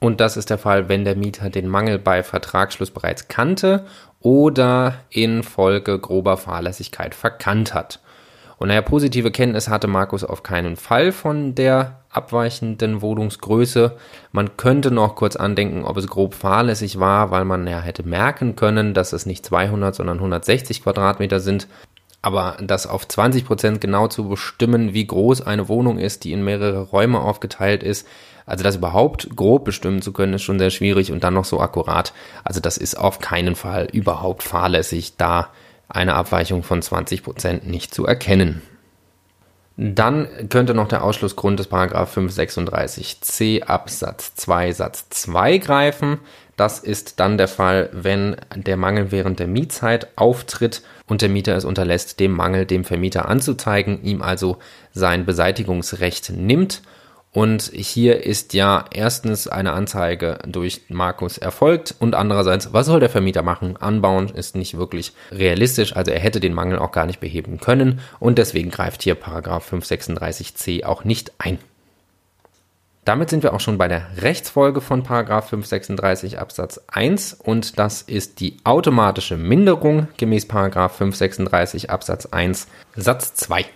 Und 0.06 0.20
das 0.20 0.36
ist 0.36 0.50
der 0.50 0.58
Fall, 0.58 0.88
wenn 0.88 1.04
der 1.04 1.16
Mieter 1.16 1.50
den 1.50 1.66
Mangel 1.66 1.98
bei 1.98 2.22
Vertragsschluss 2.22 2.92
bereits 2.92 3.26
kannte 3.26 3.86
oder 4.20 4.94
infolge 5.10 5.98
grober 5.98 6.36
Fahrlässigkeit 6.36 7.12
verkannt 7.12 7.74
hat. 7.74 7.98
Und 8.56 8.68
naja, 8.68 8.82
positive 8.82 9.32
Kenntnis 9.32 9.68
hatte 9.68 9.88
Markus 9.88 10.22
auf 10.22 10.44
keinen 10.44 10.76
Fall 10.76 11.10
von 11.10 11.56
der 11.56 12.02
abweichenden 12.08 13.02
Wohnungsgröße. 13.02 13.96
Man 14.30 14.56
könnte 14.56 14.92
noch 14.92 15.16
kurz 15.16 15.34
andenken, 15.34 15.84
ob 15.84 15.96
es 15.96 16.06
grob 16.06 16.34
fahrlässig 16.34 17.00
war, 17.00 17.32
weil 17.32 17.44
man 17.44 17.66
ja 17.66 17.80
hätte 17.80 18.04
merken 18.04 18.54
können, 18.54 18.94
dass 18.94 19.12
es 19.12 19.26
nicht 19.26 19.44
200, 19.44 19.92
sondern 19.92 20.18
160 20.18 20.84
Quadratmeter 20.84 21.40
sind. 21.40 21.66
Aber 22.22 22.56
das 22.60 22.86
auf 22.86 23.08
20 23.08 23.44
Prozent 23.44 23.80
genau 23.80 24.06
zu 24.06 24.28
bestimmen, 24.28 24.94
wie 24.94 25.06
groß 25.06 25.42
eine 25.42 25.68
Wohnung 25.68 25.98
ist, 25.98 26.22
die 26.22 26.30
in 26.30 26.44
mehrere 26.44 26.82
Räume 26.82 27.20
aufgeteilt 27.20 27.82
ist, 27.82 28.06
also 28.46 28.62
das 28.62 28.76
überhaupt 28.76 29.34
grob 29.34 29.64
bestimmen 29.64 30.00
zu 30.00 30.12
können, 30.12 30.34
ist 30.34 30.42
schon 30.42 30.60
sehr 30.60 30.70
schwierig 30.70 31.10
und 31.10 31.24
dann 31.24 31.34
noch 31.34 31.44
so 31.44 31.60
akkurat. 31.60 32.12
Also 32.44 32.60
das 32.60 32.78
ist 32.78 32.96
auf 32.96 33.18
keinen 33.18 33.56
Fall 33.56 33.88
überhaupt 33.92 34.44
fahrlässig, 34.44 35.16
da 35.16 35.50
eine 35.88 36.14
Abweichung 36.14 36.62
von 36.62 36.80
20 36.80 37.24
Prozent 37.24 37.66
nicht 37.66 37.92
zu 37.92 38.06
erkennen. 38.06 38.62
Dann 39.76 40.48
könnte 40.48 40.72
noch 40.72 40.88
der 40.88 41.04
Ausschlussgrund 41.04 41.60
des 41.60 41.66
Paragraph 41.66 42.16
536c 42.16 43.64
Absatz 43.64 44.34
2 44.36 44.72
Satz 44.72 45.10
2 45.10 45.58
greifen. 45.58 46.18
Das 46.56 46.78
ist 46.78 47.20
dann 47.20 47.36
der 47.36 47.48
Fall, 47.48 47.90
wenn 47.92 48.36
der 48.54 48.78
Mangel 48.78 49.12
während 49.12 49.38
der 49.38 49.48
Mietzeit 49.48 50.08
auftritt 50.16 50.82
und 51.06 51.20
der 51.20 51.28
Mieter 51.28 51.54
es 51.54 51.66
unterlässt, 51.66 52.20
dem 52.20 52.32
Mangel 52.32 52.64
dem 52.64 52.84
Vermieter 52.84 53.28
anzuzeigen, 53.28 54.02
ihm 54.02 54.22
also 54.22 54.56
sein 54.92 55.26
Beseitigungsrecht 55.26 56.30
nimmt 56.30 56.80
und 57.36 57.70
hier 57.74 58.24
ist 58.24 58.54
ja 58.54 58.86
erstens 58.94 59.46
eine 59.46 59.74
Anzeige 59.74 60.38
durch 60.46 60.84
Markus 60.88 61.36
erfolgt 61.36 61.94
und 61.98 62.14
andererseits, 62.14 62.72
was 62.72 62.86
soll 62.86 62.98
der 62.98 63.10
Vermieter 63.10 63.42
machen? 63.42 63.76
Anbauen 63.76 64.30
ist 64.30 64.56
nicht 64.56 64.78
wirklich 64.78 65.12
realistisch, 65.30 65.94
also 65.94 66.12
er 66.12 66.18
hätte 66.18 66.40
den 66.40 66.54
Mangel 66.54 66.78
auch 66.78 66.92
gar 66.92 67.04
nicht 67.04 67.20
beheben 67.20 67.60
können 67.60 68.00
und 68.20 68.38
deswegen 68.38 68.70
greift 68.70 69.02
hier 69.02 69.16
Paragraph 69.16 69.70
536c 69.70 70.86
auch 70.86 71.04
nicht 71.04 71.32
ein. 71.36 71.58
Damit 73.04 73.28
sind 73.28 73.42
wir 73.42 73.52
auch 73.52 73.60
schon 73.60 73.76
bei 73.76 73.86
der 73.86 74.06
Rechtsfolge 74.16 74.80
von 74.80 75.02
Paragraph 75.02 75.50
536 75.50 76.38
Absatz 76.38 76.80
1 76.90 77.34
und 77.34 77.78
das 77.78 78.00
ist 78.00 78.40
die 78.40 78.56
automatische 78.64 79.36
Minderung 79.36 80.08
gemäß 80.16 80.48
Paragraph 80.48 80.96
536 80.96 81.90
Absatz 81.90 82.24
1 82.24 82.66
Satz 82.96 83.34
2. 83.34 83.66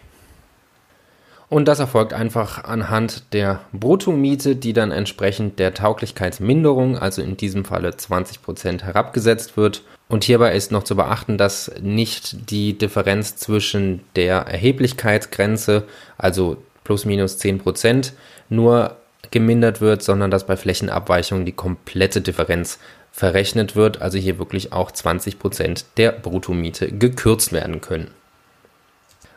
Und 1.50 1.66
das 1.66 1.80
erfolgt 1.80 2.12
einfach 2.12 2.62
anhand 2.62 3.32
der 3.32 3.60
Bruttomiete, 3.72 4.54
die 4.54 4.72
dann 4.72 4.92
entsprechend 4.92 5.58
der 5.58 5.74
Tauglichkeitsminderung, 5.74 6.96
also 6.96 7.22
in 7.22 7.36
diesem 7.36 7.64
Falle 7.64 7.90
20% 7.90 8.84
herabgesetzt 8.84 9.56
wird. 9.56 9.82
Und 10.08 10.22
hierbei 10.22 10.54
ist 10.54 10.70
noch 10.70 10.84
zu 10.84 10.94
beachten, 10.94 11.38
dass 11.38 11.72
nicht 11.82 12.50
die 12.52 12.78
Differenz 12.78 13.34
zwischen 13.34 14.02
der 14.14 14.42
Erheblichkeitsgrenze, 14.42 15.82
also 16.16 16.56
plus 16.84 17.04
minus 17.04 17.40
10%, 17.40 18.12
nur 18.48 18.96
gemindert 19.32 19.80
wird, 19.80 20.04
sondern 20.04 20.30
dass 20.30 20.46
bei 20.46 20.56
Flächenabweichungen 20.56 21.46
die 21.46 21.52
komplette 21.52 22.20
Differenz 22.20 22.78
verrechnet 23.10 23.74
wird, 23.74 24.00
also 24.00 24.18
hier 24.18 24.38
wirklich 24.38 24.72
auch 24.72 24.92
20% 24.92 25.84
der 25.96 26.12
Bruttomiete 26.12 26.92
gekürzt 26.92 27.52
werden 27.52 27.80
können. 27.80 28.12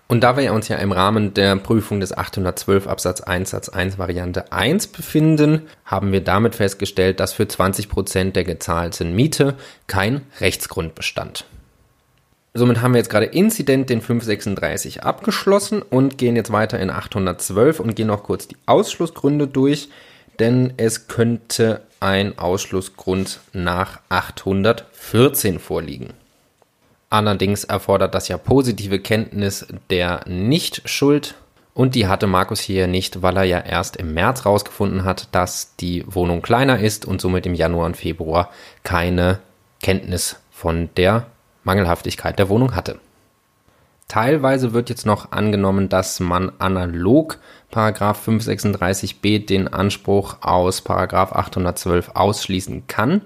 Und 0.08 0.22
da 0.22 0.38
wir 0.38 0.54
uns 0.54 0.68
ja 0.68 0.78
im 0.78 0.92
Rahmen 0.92 1.34
der 1.34 1.56
Prüfung 1.56 2.00
des 2.00 2.16
812 2.16 2.88
Absatz 2.88 3.22
1 3.22 3.50
Satz 3.50 3.70
1 3.70 3.98
Variante 3.98 4.52
1 4.52 4.88
befinden, 4.88 5.64
haben 5.86 6.12
wir 6.12 6.22
damit 6.22 6.56
festgestellt, 6.56 7.20
dass 7.20 7.34
für 7.34 7.48
20 7.48 7.90
Prozent 7.90 8.36
der 8.36 8.44
gezahlten 8.44 9.16
Miete 9.16 9.56
kein 9.88 10.22
Rechtsgrund 10.40 10.94
bestand. 10.94 11.46
Somit 12.54 12.82
haben 12.82 12.94
wir 12.94 13.00
jetzt 13.00 13.10
gerade 13.10 13.26
Inzident 13.26 13.90
den 13.90 14.02
536 14.02 15.02
abgeschlossen 15.02 15.82
und 15.82 16.20
gehen 16.20 16.36
jetzt 16.36 16.52
weiter 16.52 16.80
in 16.80 16.92
812 16.92 17.80
und 17.80 17.96
gehen 17.96 18.08
noch 18.08 18.22
kurz 18.22 18.48
die 18.48 18.58
Ausschlussgründe 18.68 19.48
durch, 19.48 19.90
denn 20.38 20.74
es 20.78 21.08
könnte 21.08 21.82
ein 22.00 22.38
Ausschlussgrund 22.38 23.40
nach 23.54 24.02
814 24.10 25.58
vorliegen. 25.58 26.14
Allerdings 27.14 27.64
erfordert 27.64 28.16
das 28.16 28.28
ja 28.28 28.40
positive 28.40 28.98
Kenntnis 28.98 29.68
der 29.92 30.22
Nichtschuld 30.28 31.36
und 31.76 31.94
die 31.94 32.08
hatte 32.08 32.26
Markus 32.26 32.60
hier 32.60 32.88
nicht, 32.88 33.22
weil 33.22 33.38
er 33.38 33.44
ja 33.44 33.60
erst 33.60 33.98
im 33.98 34.16
März 34.16 34.48
rausgefunden 34.48 35.04
hat, 35.04 35.28
dass 35.32 35.76
die 35.76 36.04
Wohnung 36.08 36.42
kleiner 36.42 36.80
ist 36.80 37.06
und 37.06 37.22
somit 37.22 37.46
im 37.46 37.54
Januar 37.54 37.86
und 37.86 37.98
Februar 37.98 38.50
keine 38.82 39.38
Kenntnis 39.84 40.38
von 40.50 40.90
der 40.98 41.28
Mangelhaftigkeit 41.64 42.40
der 42.40 42.50
Wohnung 42.50 42.76
hatte. 42.76 42.98
Teilweise 44.08 44.74
wird 44.74 44.90
jetzt 44.90 45.06
noch 45.06 45.32
angenommen, 45.34 45.90
dass 45.90 46.20
man 46.20 46.52
analog 46.58 47.38
Paragraph 47.70 48.28
536b 48.28 49.46
den 49.46 49.68
Anspruch 49.68 50.38
aus 50.42 50.82
Paragraph 50.82 51.32
812 51.32 52.10
ausschließen 52.16 52.88
kann 52.88 53.22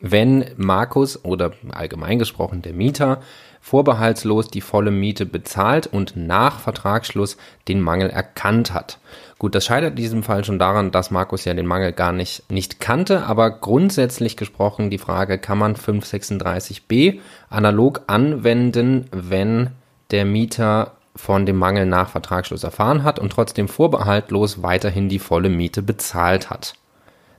wenn 0.00 0.44
Markus 0.56 1.24
oder 1.24 1.52
allgemein 1.72 2.18
gesprochen 2.18 2.62
der 2.62 2.72
Mieter 2.72 3.20
vorbehaltslos 3.60 4.46
die 4.46 4.60
volle 4.60 4.92
Miete 4.92 5.26
bezahlt 5.26 5.88
und 5.88 6.16
nach 6.16 6.60
Vertragsschluss 6.60 7.36
den 7.66 7.80
Mangel 7.80 8.10
erkannt 8.10 8.72
hat. 8.72 8.98
Gut, 9.38 9.54
das 9.56 9.64
scheitert 9.64 9.90
in 9.90 9.96
diesem 9.96 10.22
Fall 10.22 10.44
schon 10.44 10.60
daran, 10.60 10.92
dass 10.92 11.10
Markus 11.10 11.44
ja 11.44 11.52
den 11.52 11.66
Mangel 11.66 11.92
gar 11.92 12.12
nicht, 12.12 12.50
nicht 12.50 12.78
kannte, 12.78 13.26
aber 13.26 13.50
grundsätzlich 13.50 14.36
gesprochen 14.36 14.88
die 14.88 14.98
Frage, 14.98 15.38
kann 15.38 15.58
man 15.58 15.74
536b 15.74 17.18
analog 17.50 18.02
anwenden, 18.06 19.06
wenn 19.10 19.70
der 20.12 20.24
Mieter 20.24 20.92
von 21.16 21.44
dem 21.44 21.56
Mangel 21.56 21.86
nach 21.86 22.10
Vertragsschluss 22.10 22.62
erfahren 22.62 23.02
hat 23.02 23.18
und 23.18 23.32
trotzdem 23.32 23.68
vorbehaltlos 23.68 24.62
weiterhin 24.62 25.08
die 25.08 25.18
volle 25.18 25.48
Miete 25.48 25.82
bezahlt 25.82 26.50
hat. 26.50 26.74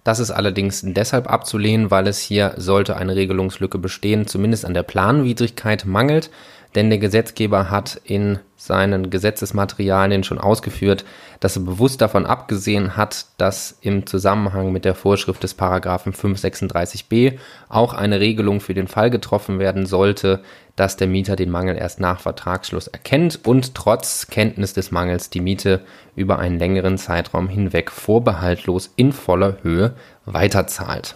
Das 0.08 0.20
ist 0.20 0.32
allerdings 0.32 0.84
deshalb 0.86 1.30
abzulehnen, 1.30 1.92
weil 1.92 2.08
es 2.08 2.22
hier, 2.22 2.54
sollte 2.56 2.96
eine 2.96 3.18
Regelungslücke 3.18 3.78
bestehen, 3.78 4.26
zumindest 4.26 4.64
an 4.64 4.74
der 4.74 4.84
Planwidrigkeit 4.84 5.84
mangelt, 5.84 6.30
denn 6.75 6.89
der 6.89 7.00
Gesetzgeber 7.00 7.69
hat 7.69 8.00
in 8.03 8.39
seinen 8.55 9.09
Gesetzesmaterialien 9.09 10.24
schon 10.24 10.39
ausgeführt, 10.39 11.05
dass 11.39 11.55
er 11.55 11.62
bewusst 11.62 12.01
davon 12.01 12.25
abgesehen 12.25 12.97
hat, 12.97 13.27
dass 13.38 13.77
im 13.81 14.07
Zusammenhang 14.07 14.71
mit 14.71 14.83
der 14.83 14.95
Vorschrift 14.95 15.43
des 15.43 15.53
Paragraphen 15.53 16.13
536b 16.13 17.38
auch 17.69 17.93
eine 17.93 18.19
Regelung 18.19 18.59
für 18.59 18.74
den 18.74 18.88
Fall 18.88 19.09
getroffen 19.09 19.59
werden 19.59 19.86
sollte, 19.86 20.41
dass 20.75 20.97
der 20.97 21.07
Mieter 21.07 21.36
den 21.36 21.51
Mangel 21.51 21.77
erst 21.77 22.00
nach 22.00 22.19
Vertragsschluss 22.19 22.88
erkennt 22.88 23.39
und 23.45 23.75
trotz 23.75 24.27
Kenntnis 24.27 24.74
des 24.74 24.91
Mangels 24.91 25.29
die 25.29 25.41
Miete 25.41 25.81
über 26.15 26.39
einen 26.39 26.59
längeren 26.59 26.97
Zeitraum 26.97 27.47
hinweg 27.47 27.91
vorbehaltlos 27.91 28.91
in 28.95 29.12
voller 29.12 29.57
Höhe 29.62 29.93
weiterzahlt. 30.25 31.15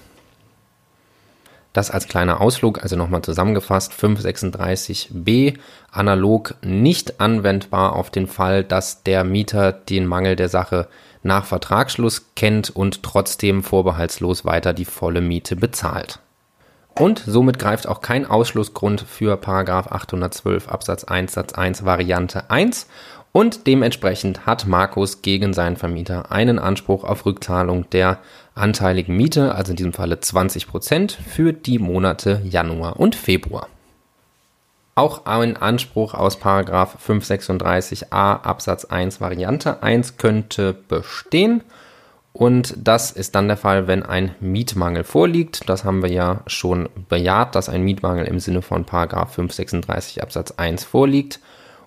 Das 1.73 1.89
als 1.89 2.07
kleiner 2.07 2.41
Ausflug, 2.41 2.83
also 2.83 2.97
nochmal 2.97 3.21
zusammengefasst, 3.21 3.93
536b 3.93 5.57
analog 5.91 6.55
nicht 6.61 7.21
anwendbar 7.21 7.95
auf 7.95 8.09
den 8.09 8.27
Fall, 8.27 8.63
dass 8.63 9.03
der 9.03 9.23
Mieter 9.23 9.71
den 9.71 10.05
Mangel 10.05 10.35
der 10.35 10.49
Sache 10.49 10.87
nach 11.23 11.45
Vertragsschluss 11.45 12.25
kennt 12.35 12.69
und 12.69 13.03
trotzdem 13.03 13.63
vorbehaltslos 13.63 14.43
weiter 14.43 14.73
die 14.73 14.85
volle 14.85 15.21
Miete 15.21 15.55
bezahlt. 15.55 16.19
Und 16.93 17.23
somit 17.25 17.57
greift 17.57 17.87
auch 17.87 18.01
kein 18.01 18.25
Ausschlussgrund 18.25 19.01
für 19.01 19.39
812 19.41 20.67
Absatz 20.67 21.05
1 21.05 21.31
Satz 21.31 21.53
1 21.53 21.85
Variante 21.85 22.49
1 22.49 22.87
und 23.31 23.65
dementsprechend 23.65 24.45
hat 24.45 24.67
Markus 24.67 25.21
gegen 25.21 25.53
seinen 25.53 25.77
Vermieter 25.77 26.31
einen 26.31 26.59
Anspruch 26.59 27.05
auf 27.05 27.25
Rückzahlung 27.25 27.89
der 27.91 28.19
anteiligen 28.55 29.15
Miete, 29.15 29.55
also 29.55 29.71
in 29.71 29.77
diesem 29.77 29.93
Falle 29.93 30.19
20 30.19 30.67
Prozent, 30.67 31.13
für 31.13 31.53
die 31.53 31.79
Monate 31.79 32.41
Januar 32.43 32.99
und 32.99 33.15
Februar. 33.15 33.67
Auch 34.95 35.25
ein 35.25 35.55
Anspruch 35.55 36.13
aus 36.13 36.37
536a 36.37 38.41
Absatz 38.41 38.85
1 38.85 39.21
Variante 39.21 39.81
1 39.81 40.17
könnte 40.17 40.73
bestehen. 40.73 41.63
Und 42.33 42.75
das 42.77 43.11
ist 43.11 43.35
dann 43.35 43.47
der 43.47 43.57
Fall, 43.57 43.87
wenn 43.87 44.03
ein 44.03 44.35
Mietmangel 44.41 45.05
vorliegt. 45.05 45.69
Das 45.69 45.85
haben 45.85 46.01
wir 46.01 46.11
ja 46.11 46.41
schon 46.47 46.89
bejaht, 47.07 47.55
dass 47.55 47.69
ein 47.69 47.83
Mietmangel 47.83 48.25
im 48.25 48.39
Sinne 48.39 48.61
von 48.61 48.85
536 48.85 50.21
Absatz 50.21 50.51
1 50.51 50.83
vorliegt. 50.83 51.39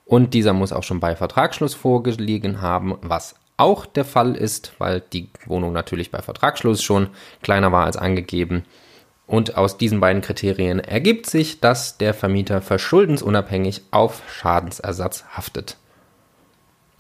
Und 0.05 0.35
dieser 0.35 0.53
muss 0.53 0.73
auch 0.73 0.83
schon 0.83 1.01
bei 1.01 1.17
Vertragsschluss 1.17 1.75
vorgelegen 1.75 2.61
haben, 2.61 2.97
was 3.01 3.37
auch 3.57 3.87
der 3.87 4.05
Fall 4.05 4.35
ist, 4.37 4.73
weil 4.79 5.01
die 5.01 5.31
Wohnung 5.47 5.73
natürlich 5.73 6.11
bei 6.11 6.21
Vertragsschluss 6.21 6.83
schon 6.83 7.09
kleiner 7.43 7.73
war 7.73 7.87
als 7.87 7.97
angegeben. 7.97 8.65
Und 9.27 9.57
aus 9.57 9.79
diesen 9.79 10.01
beiden 10.01 10.21
Kriterien 10.21 10.81
ergibt 10.81 11.27
sich, 11.27 11.61
dass 11.61 11.97
der 11.97 12.13
Vermieter 12.13 12.61
verschuldensunabhängig 12.61 13.83
auf 13.91 14.23
Schadensersatz 14.31 15.25
haftet. 15.33 15.79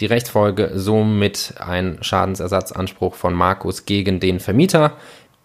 Die 0.00 0.06
Rechtsfolge 0.06 0.72
somit 0.74 1.54
ein 1.58 1.98
Schadensersatzanspruch 2.00 3.14
von 3.14 3.34
Markus 3.34 3.84
gegen 3.84 4.20
den 4.20 4.40
Vermieter 4.40 4.96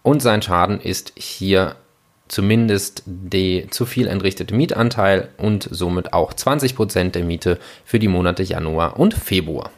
und 0.02 0.22
sein 0.22 0.42
Schaden 0.42 0.80
ist 0.80 1.12
hier 1.16 1.76
zumindest 2.30 3.02
der 3.06 3.70
zu 3.70 3.86
viel 3.86 4.06
entrichtete 4.06 4.54
Mietanteil 4.54 5.28
und 5.36 5.68
somit 5.70 6.12
auch 6.12 6.32
20% 6.32 7.10
der 7.10 7.24
Miete 7.24 7.58
für 7.84 7.98
die 7.98 8.08
Monate 8.08 8.42
Januar 8.42 8.98
und 8.98 9.14
Februar. 9.14 9.70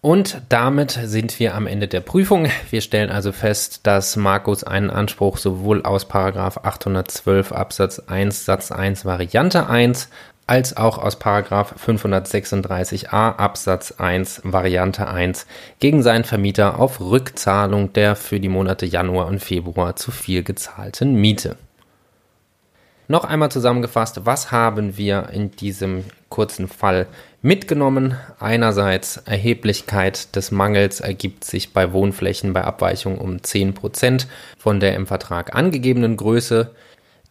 Und 0.00 0.42
damit 0.50 0.92
sind 0.92 1.40
wir 1.40 1.54
am 1.54 1.66
Ende 1.66 1.88
der 1.88 2.00
Prüfung. 2.00 2.48
Wir 2.70 2.80
stellen 2.80 3.10
also 3.10 3.32
fest, 3.32 3.80
dass 3.88 4.14
Markus 4.14 4.62
einen 4.62 4.90
Anspruch 4.90 5.36
sowohl 5.36 5.82
aus 5.82 6.08
812 6.08 7.50
Absatz 7.50 7.98
1 7.98 8.44
Satz 8.44 8.70
1 8.70 9.04
Variante 9.04 9.68
1 9.68 10.08
als 10.46 10.76
auch 10.76 10.98
aus 10.98 11.18
536a 11.18 13.36
Absatz 13.36 13.94
1 13.98 14.42
Variante 14.44 15.08
1 15.08 15.46
gegen 15.80 16.02
seinen 16.02 16.24
Vermieter 16.24 16.78
auf 16.78 17.00
Rückzahlung 17.00 17.92
der 17.92 18.16
für 18.16 18.38
die 18.38 18.48
Monate 18.48 18.86
Januar 18.86 19.26
und 19.26 19.42
Februar 19.42 19.96
zu 19.96 20.10
viel 20.10 20.44
gezahlten 20.44 21.14
Miete. 21.14 21.56
Noch 23.08 23.24
einmal 23.24 23.52
zusammengefasst, 23.52 24.22
was 24.24 24.50
haben 24.50 24.96
wir 24.96 25.28
in 25.32 25.52
diesem 25.52 26.04
kurzen 26.28 26.66
Fall 26.66 27.06
mitgenommen? 27.40 28.16
Einerseits 28.40 29.18
Erheblichkeit 29.18 30.34
des 30.34 30.50
Mangels 30.50 30.98
ergibt 30.98 31.44
sich 31.44 31.72
bei 31.72 31.92
Wohnflächen 31.92 32.52
bei 32.52 32.64
Abweichung 32.64 33.18
um 33.18 33.36
10% 33.36 34.26
von 34.58 34.80
der 34.80 34.96
im 34.96 35.06
Vertrag 35.06 35.54
angegebenen 35.54 36.16
Größe. 36.16 36.72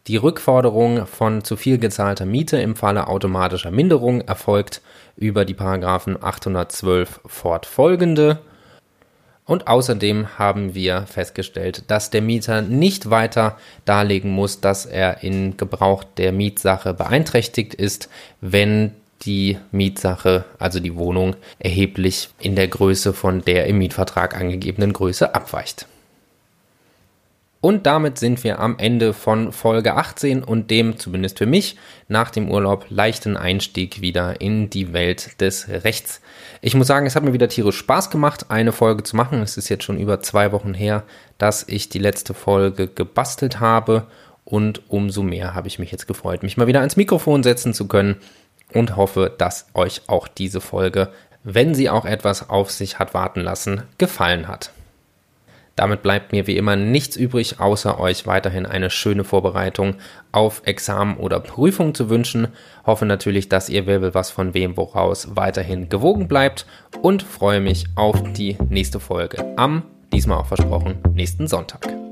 Die 0.06 0.16
Rückforderung 0.16 1.06
von 1.06 1.42
zu 1.42 1.56
viel 1.56 1.78
gezahlter 1.78 2.26
Miete 2.26 2.58
im 2.58 2.76
Falle 2.76 3.08
automatischer 3.08 3.72
Minderung 3.72 4.20
erfolgt 4.20 4.80
über 5.16 5.44
die 5.44 5.54
Paragraphen 5.54 6.22
812 6.22 7.20
fortfolgende 7.26 8.38
und 9.46 9.66
außerdem 9.68 10.38
haben 10.38 10.74
wir 10.74 11.06
festgestellt, 11.06 11.84
dass 11.88 12.10
der 12.10 12.22
Mieter 12.22 12.62
nicht 12.62 13.10
weiter 13.10 13.56
darlegen 13.84 14.30
muss, 14.30 14.60
dass 14.60 14.86
er 14.86 15.22
in 15.22 15.56
Gebrauch 15.56 16.04
der 16.04 16.32
Mietsache 16.32 16.94
beeinträchtigt 16.94 17.74
ist, 17.74 18.08
wenn 18.40 18.92
die 19.22 19.58
Mietsache, 19.72 20.44
also 20.58 20.78
die 20.78 20.96
Wohnung, 20.96 21.36
erheblich 21.58 22.28
in 22.38 22.54
der 22.54 22.68
Größe 22.68 23.12
von 23.12 23.44
der 23.44 23.66
im 23.66 23.78
Mietvertrag 23.78 24.36
angegebenen 24.36 24.92
Größe 24.92 25.34
abweicht. 25.34 25.86
Und 27.66 27.84
damit 27.84 28.16
sind 28.16 28.44
wir 28.44 28.60
am 28.60 28.78
Ende 28.78 29.12
von 29.12 29.50
Folge 29.50 29.94
18 29.94 30.44
und 30.44 30.70
dem, 30.70 31.00
zumindest 31.00 31.38
für 31.38 31.46
mich, 31.46 31.74
nach 32.06 32.30
dem 32.30 32.48
Urlaub 32.48 32.86
leichten 32.90 33.36
Einstieg 33.36 34.00
wieder 34.00 34.40
in 34.40 34.70
die 34.70 34.92
Welt 34.92 35.40
des 35.40 35.68
Rechts. 35.68 36.20
Ich 36.60 36.76
muss 36.76 36.86
sagen, 36.86 37.06
es 37.06 37.16
hat 37.16 37.24
mir 37.24 37.32
wieder 37.32 37.48
tierisch 37.48 37.78
Spaß 37.78 38.10
gemacht, 38.10 38.52
eine 38.52 38.70
Folge 38.70 39.02
zu 39.02 39.16
machen. 39.16 39.42
Es 39.42 39.56
ist 39.56 39.68
jetzt 39.68 39.82
schon 39.82 39.98
über 39.98 40.20
zwei 40.20 40.52
Wochen 40.52 40.74
her, 40.74 41.02
dass 41.38 41.66
ich 41.66 41.88
die 41.88 41.98
letzte 41.98 42.34
Folge 42.34 42.86
gebastelt 42.86 43.58
habe. 43.58 44.06
Und 44.44 44.82
umso 44.88 45.24
mehr 45.24 45.56
habe 45.56 45.66
ich 45.66 45.80
mich 45.80 45.90
jetzt 45.90 46.06
gefreut, 46.06 46.44
mich 46.44 46.56
mal 46.56 46.68
wieder 46.68 46.78
ans 46.78 46.96
Mikrofon 46.96 47.42
setzen 47.42 47.74
zu 47.74 47.88
können 47.88 48.14
und 48.74 48.94
hoffe, 48.94 49.34
dass 49.36 49.66
euch 49.74 50.02
auch 50.06 50.28
diese 50.28 50.60
Folge, 50.60 51.08
wenn 51.42 51.74
sie 51.74 51.90
auch 51.90 52.04
etwas 52.04 52.48
auf 52.48 52.70
sich 52.70 53.00
hat 53.00 53.12
warten 53.12 53.40
lassen, 53.40 53.82
gefallen 53.98 54.46
hat. 54.46 54.70
Damit 55.76 56.02
bleibt 56.02 56.32
mir 56.32 56.46
wie 56.46 56.56
immer 56.56 56.74
nichts 56.74 57.16
übrig, 57.16 57.60
außer 57.60 58.00
euch 58.00 58.26
weiterhin 58.26 58.64
eine 58.64 58.88
schöne 58.88 59.24
Vorbereitung 59.24 59.96
auf 60.32 60.62
Examen 60.64 61.18
oder 61.18 61.38
Prüfung 61.38 61.94
zu 61.94 62.08
wünschen. 62.08 62.48
Hoffe 62.86 63.04
natürlich, 63.04 63.50
dass 63.50 63.68
ihr 63.68 63.86
will 63.86 64.14
was 64.14 64.30
von 64.30 64.54
wem 64.54 64.76
woraus 64.76 65.36
weiterhin 65.36 65.88
gewogen 65.88 66.28
bleibt 66.28 66.66
und 67.02 67.22
freue 67.22 67.60
mich 67.60 67.86
auf 67.94 68.22
die 68.32 68.56
nächste 68.70 69.00
Folge 69.00 69.44
am, 69.56 69.82
diesmal 70.12 70.38
auch 70.38 70.46
versprochen, 70.46 70.98
nächsten 71.14 71.46
Sonntag. 71.46 72.05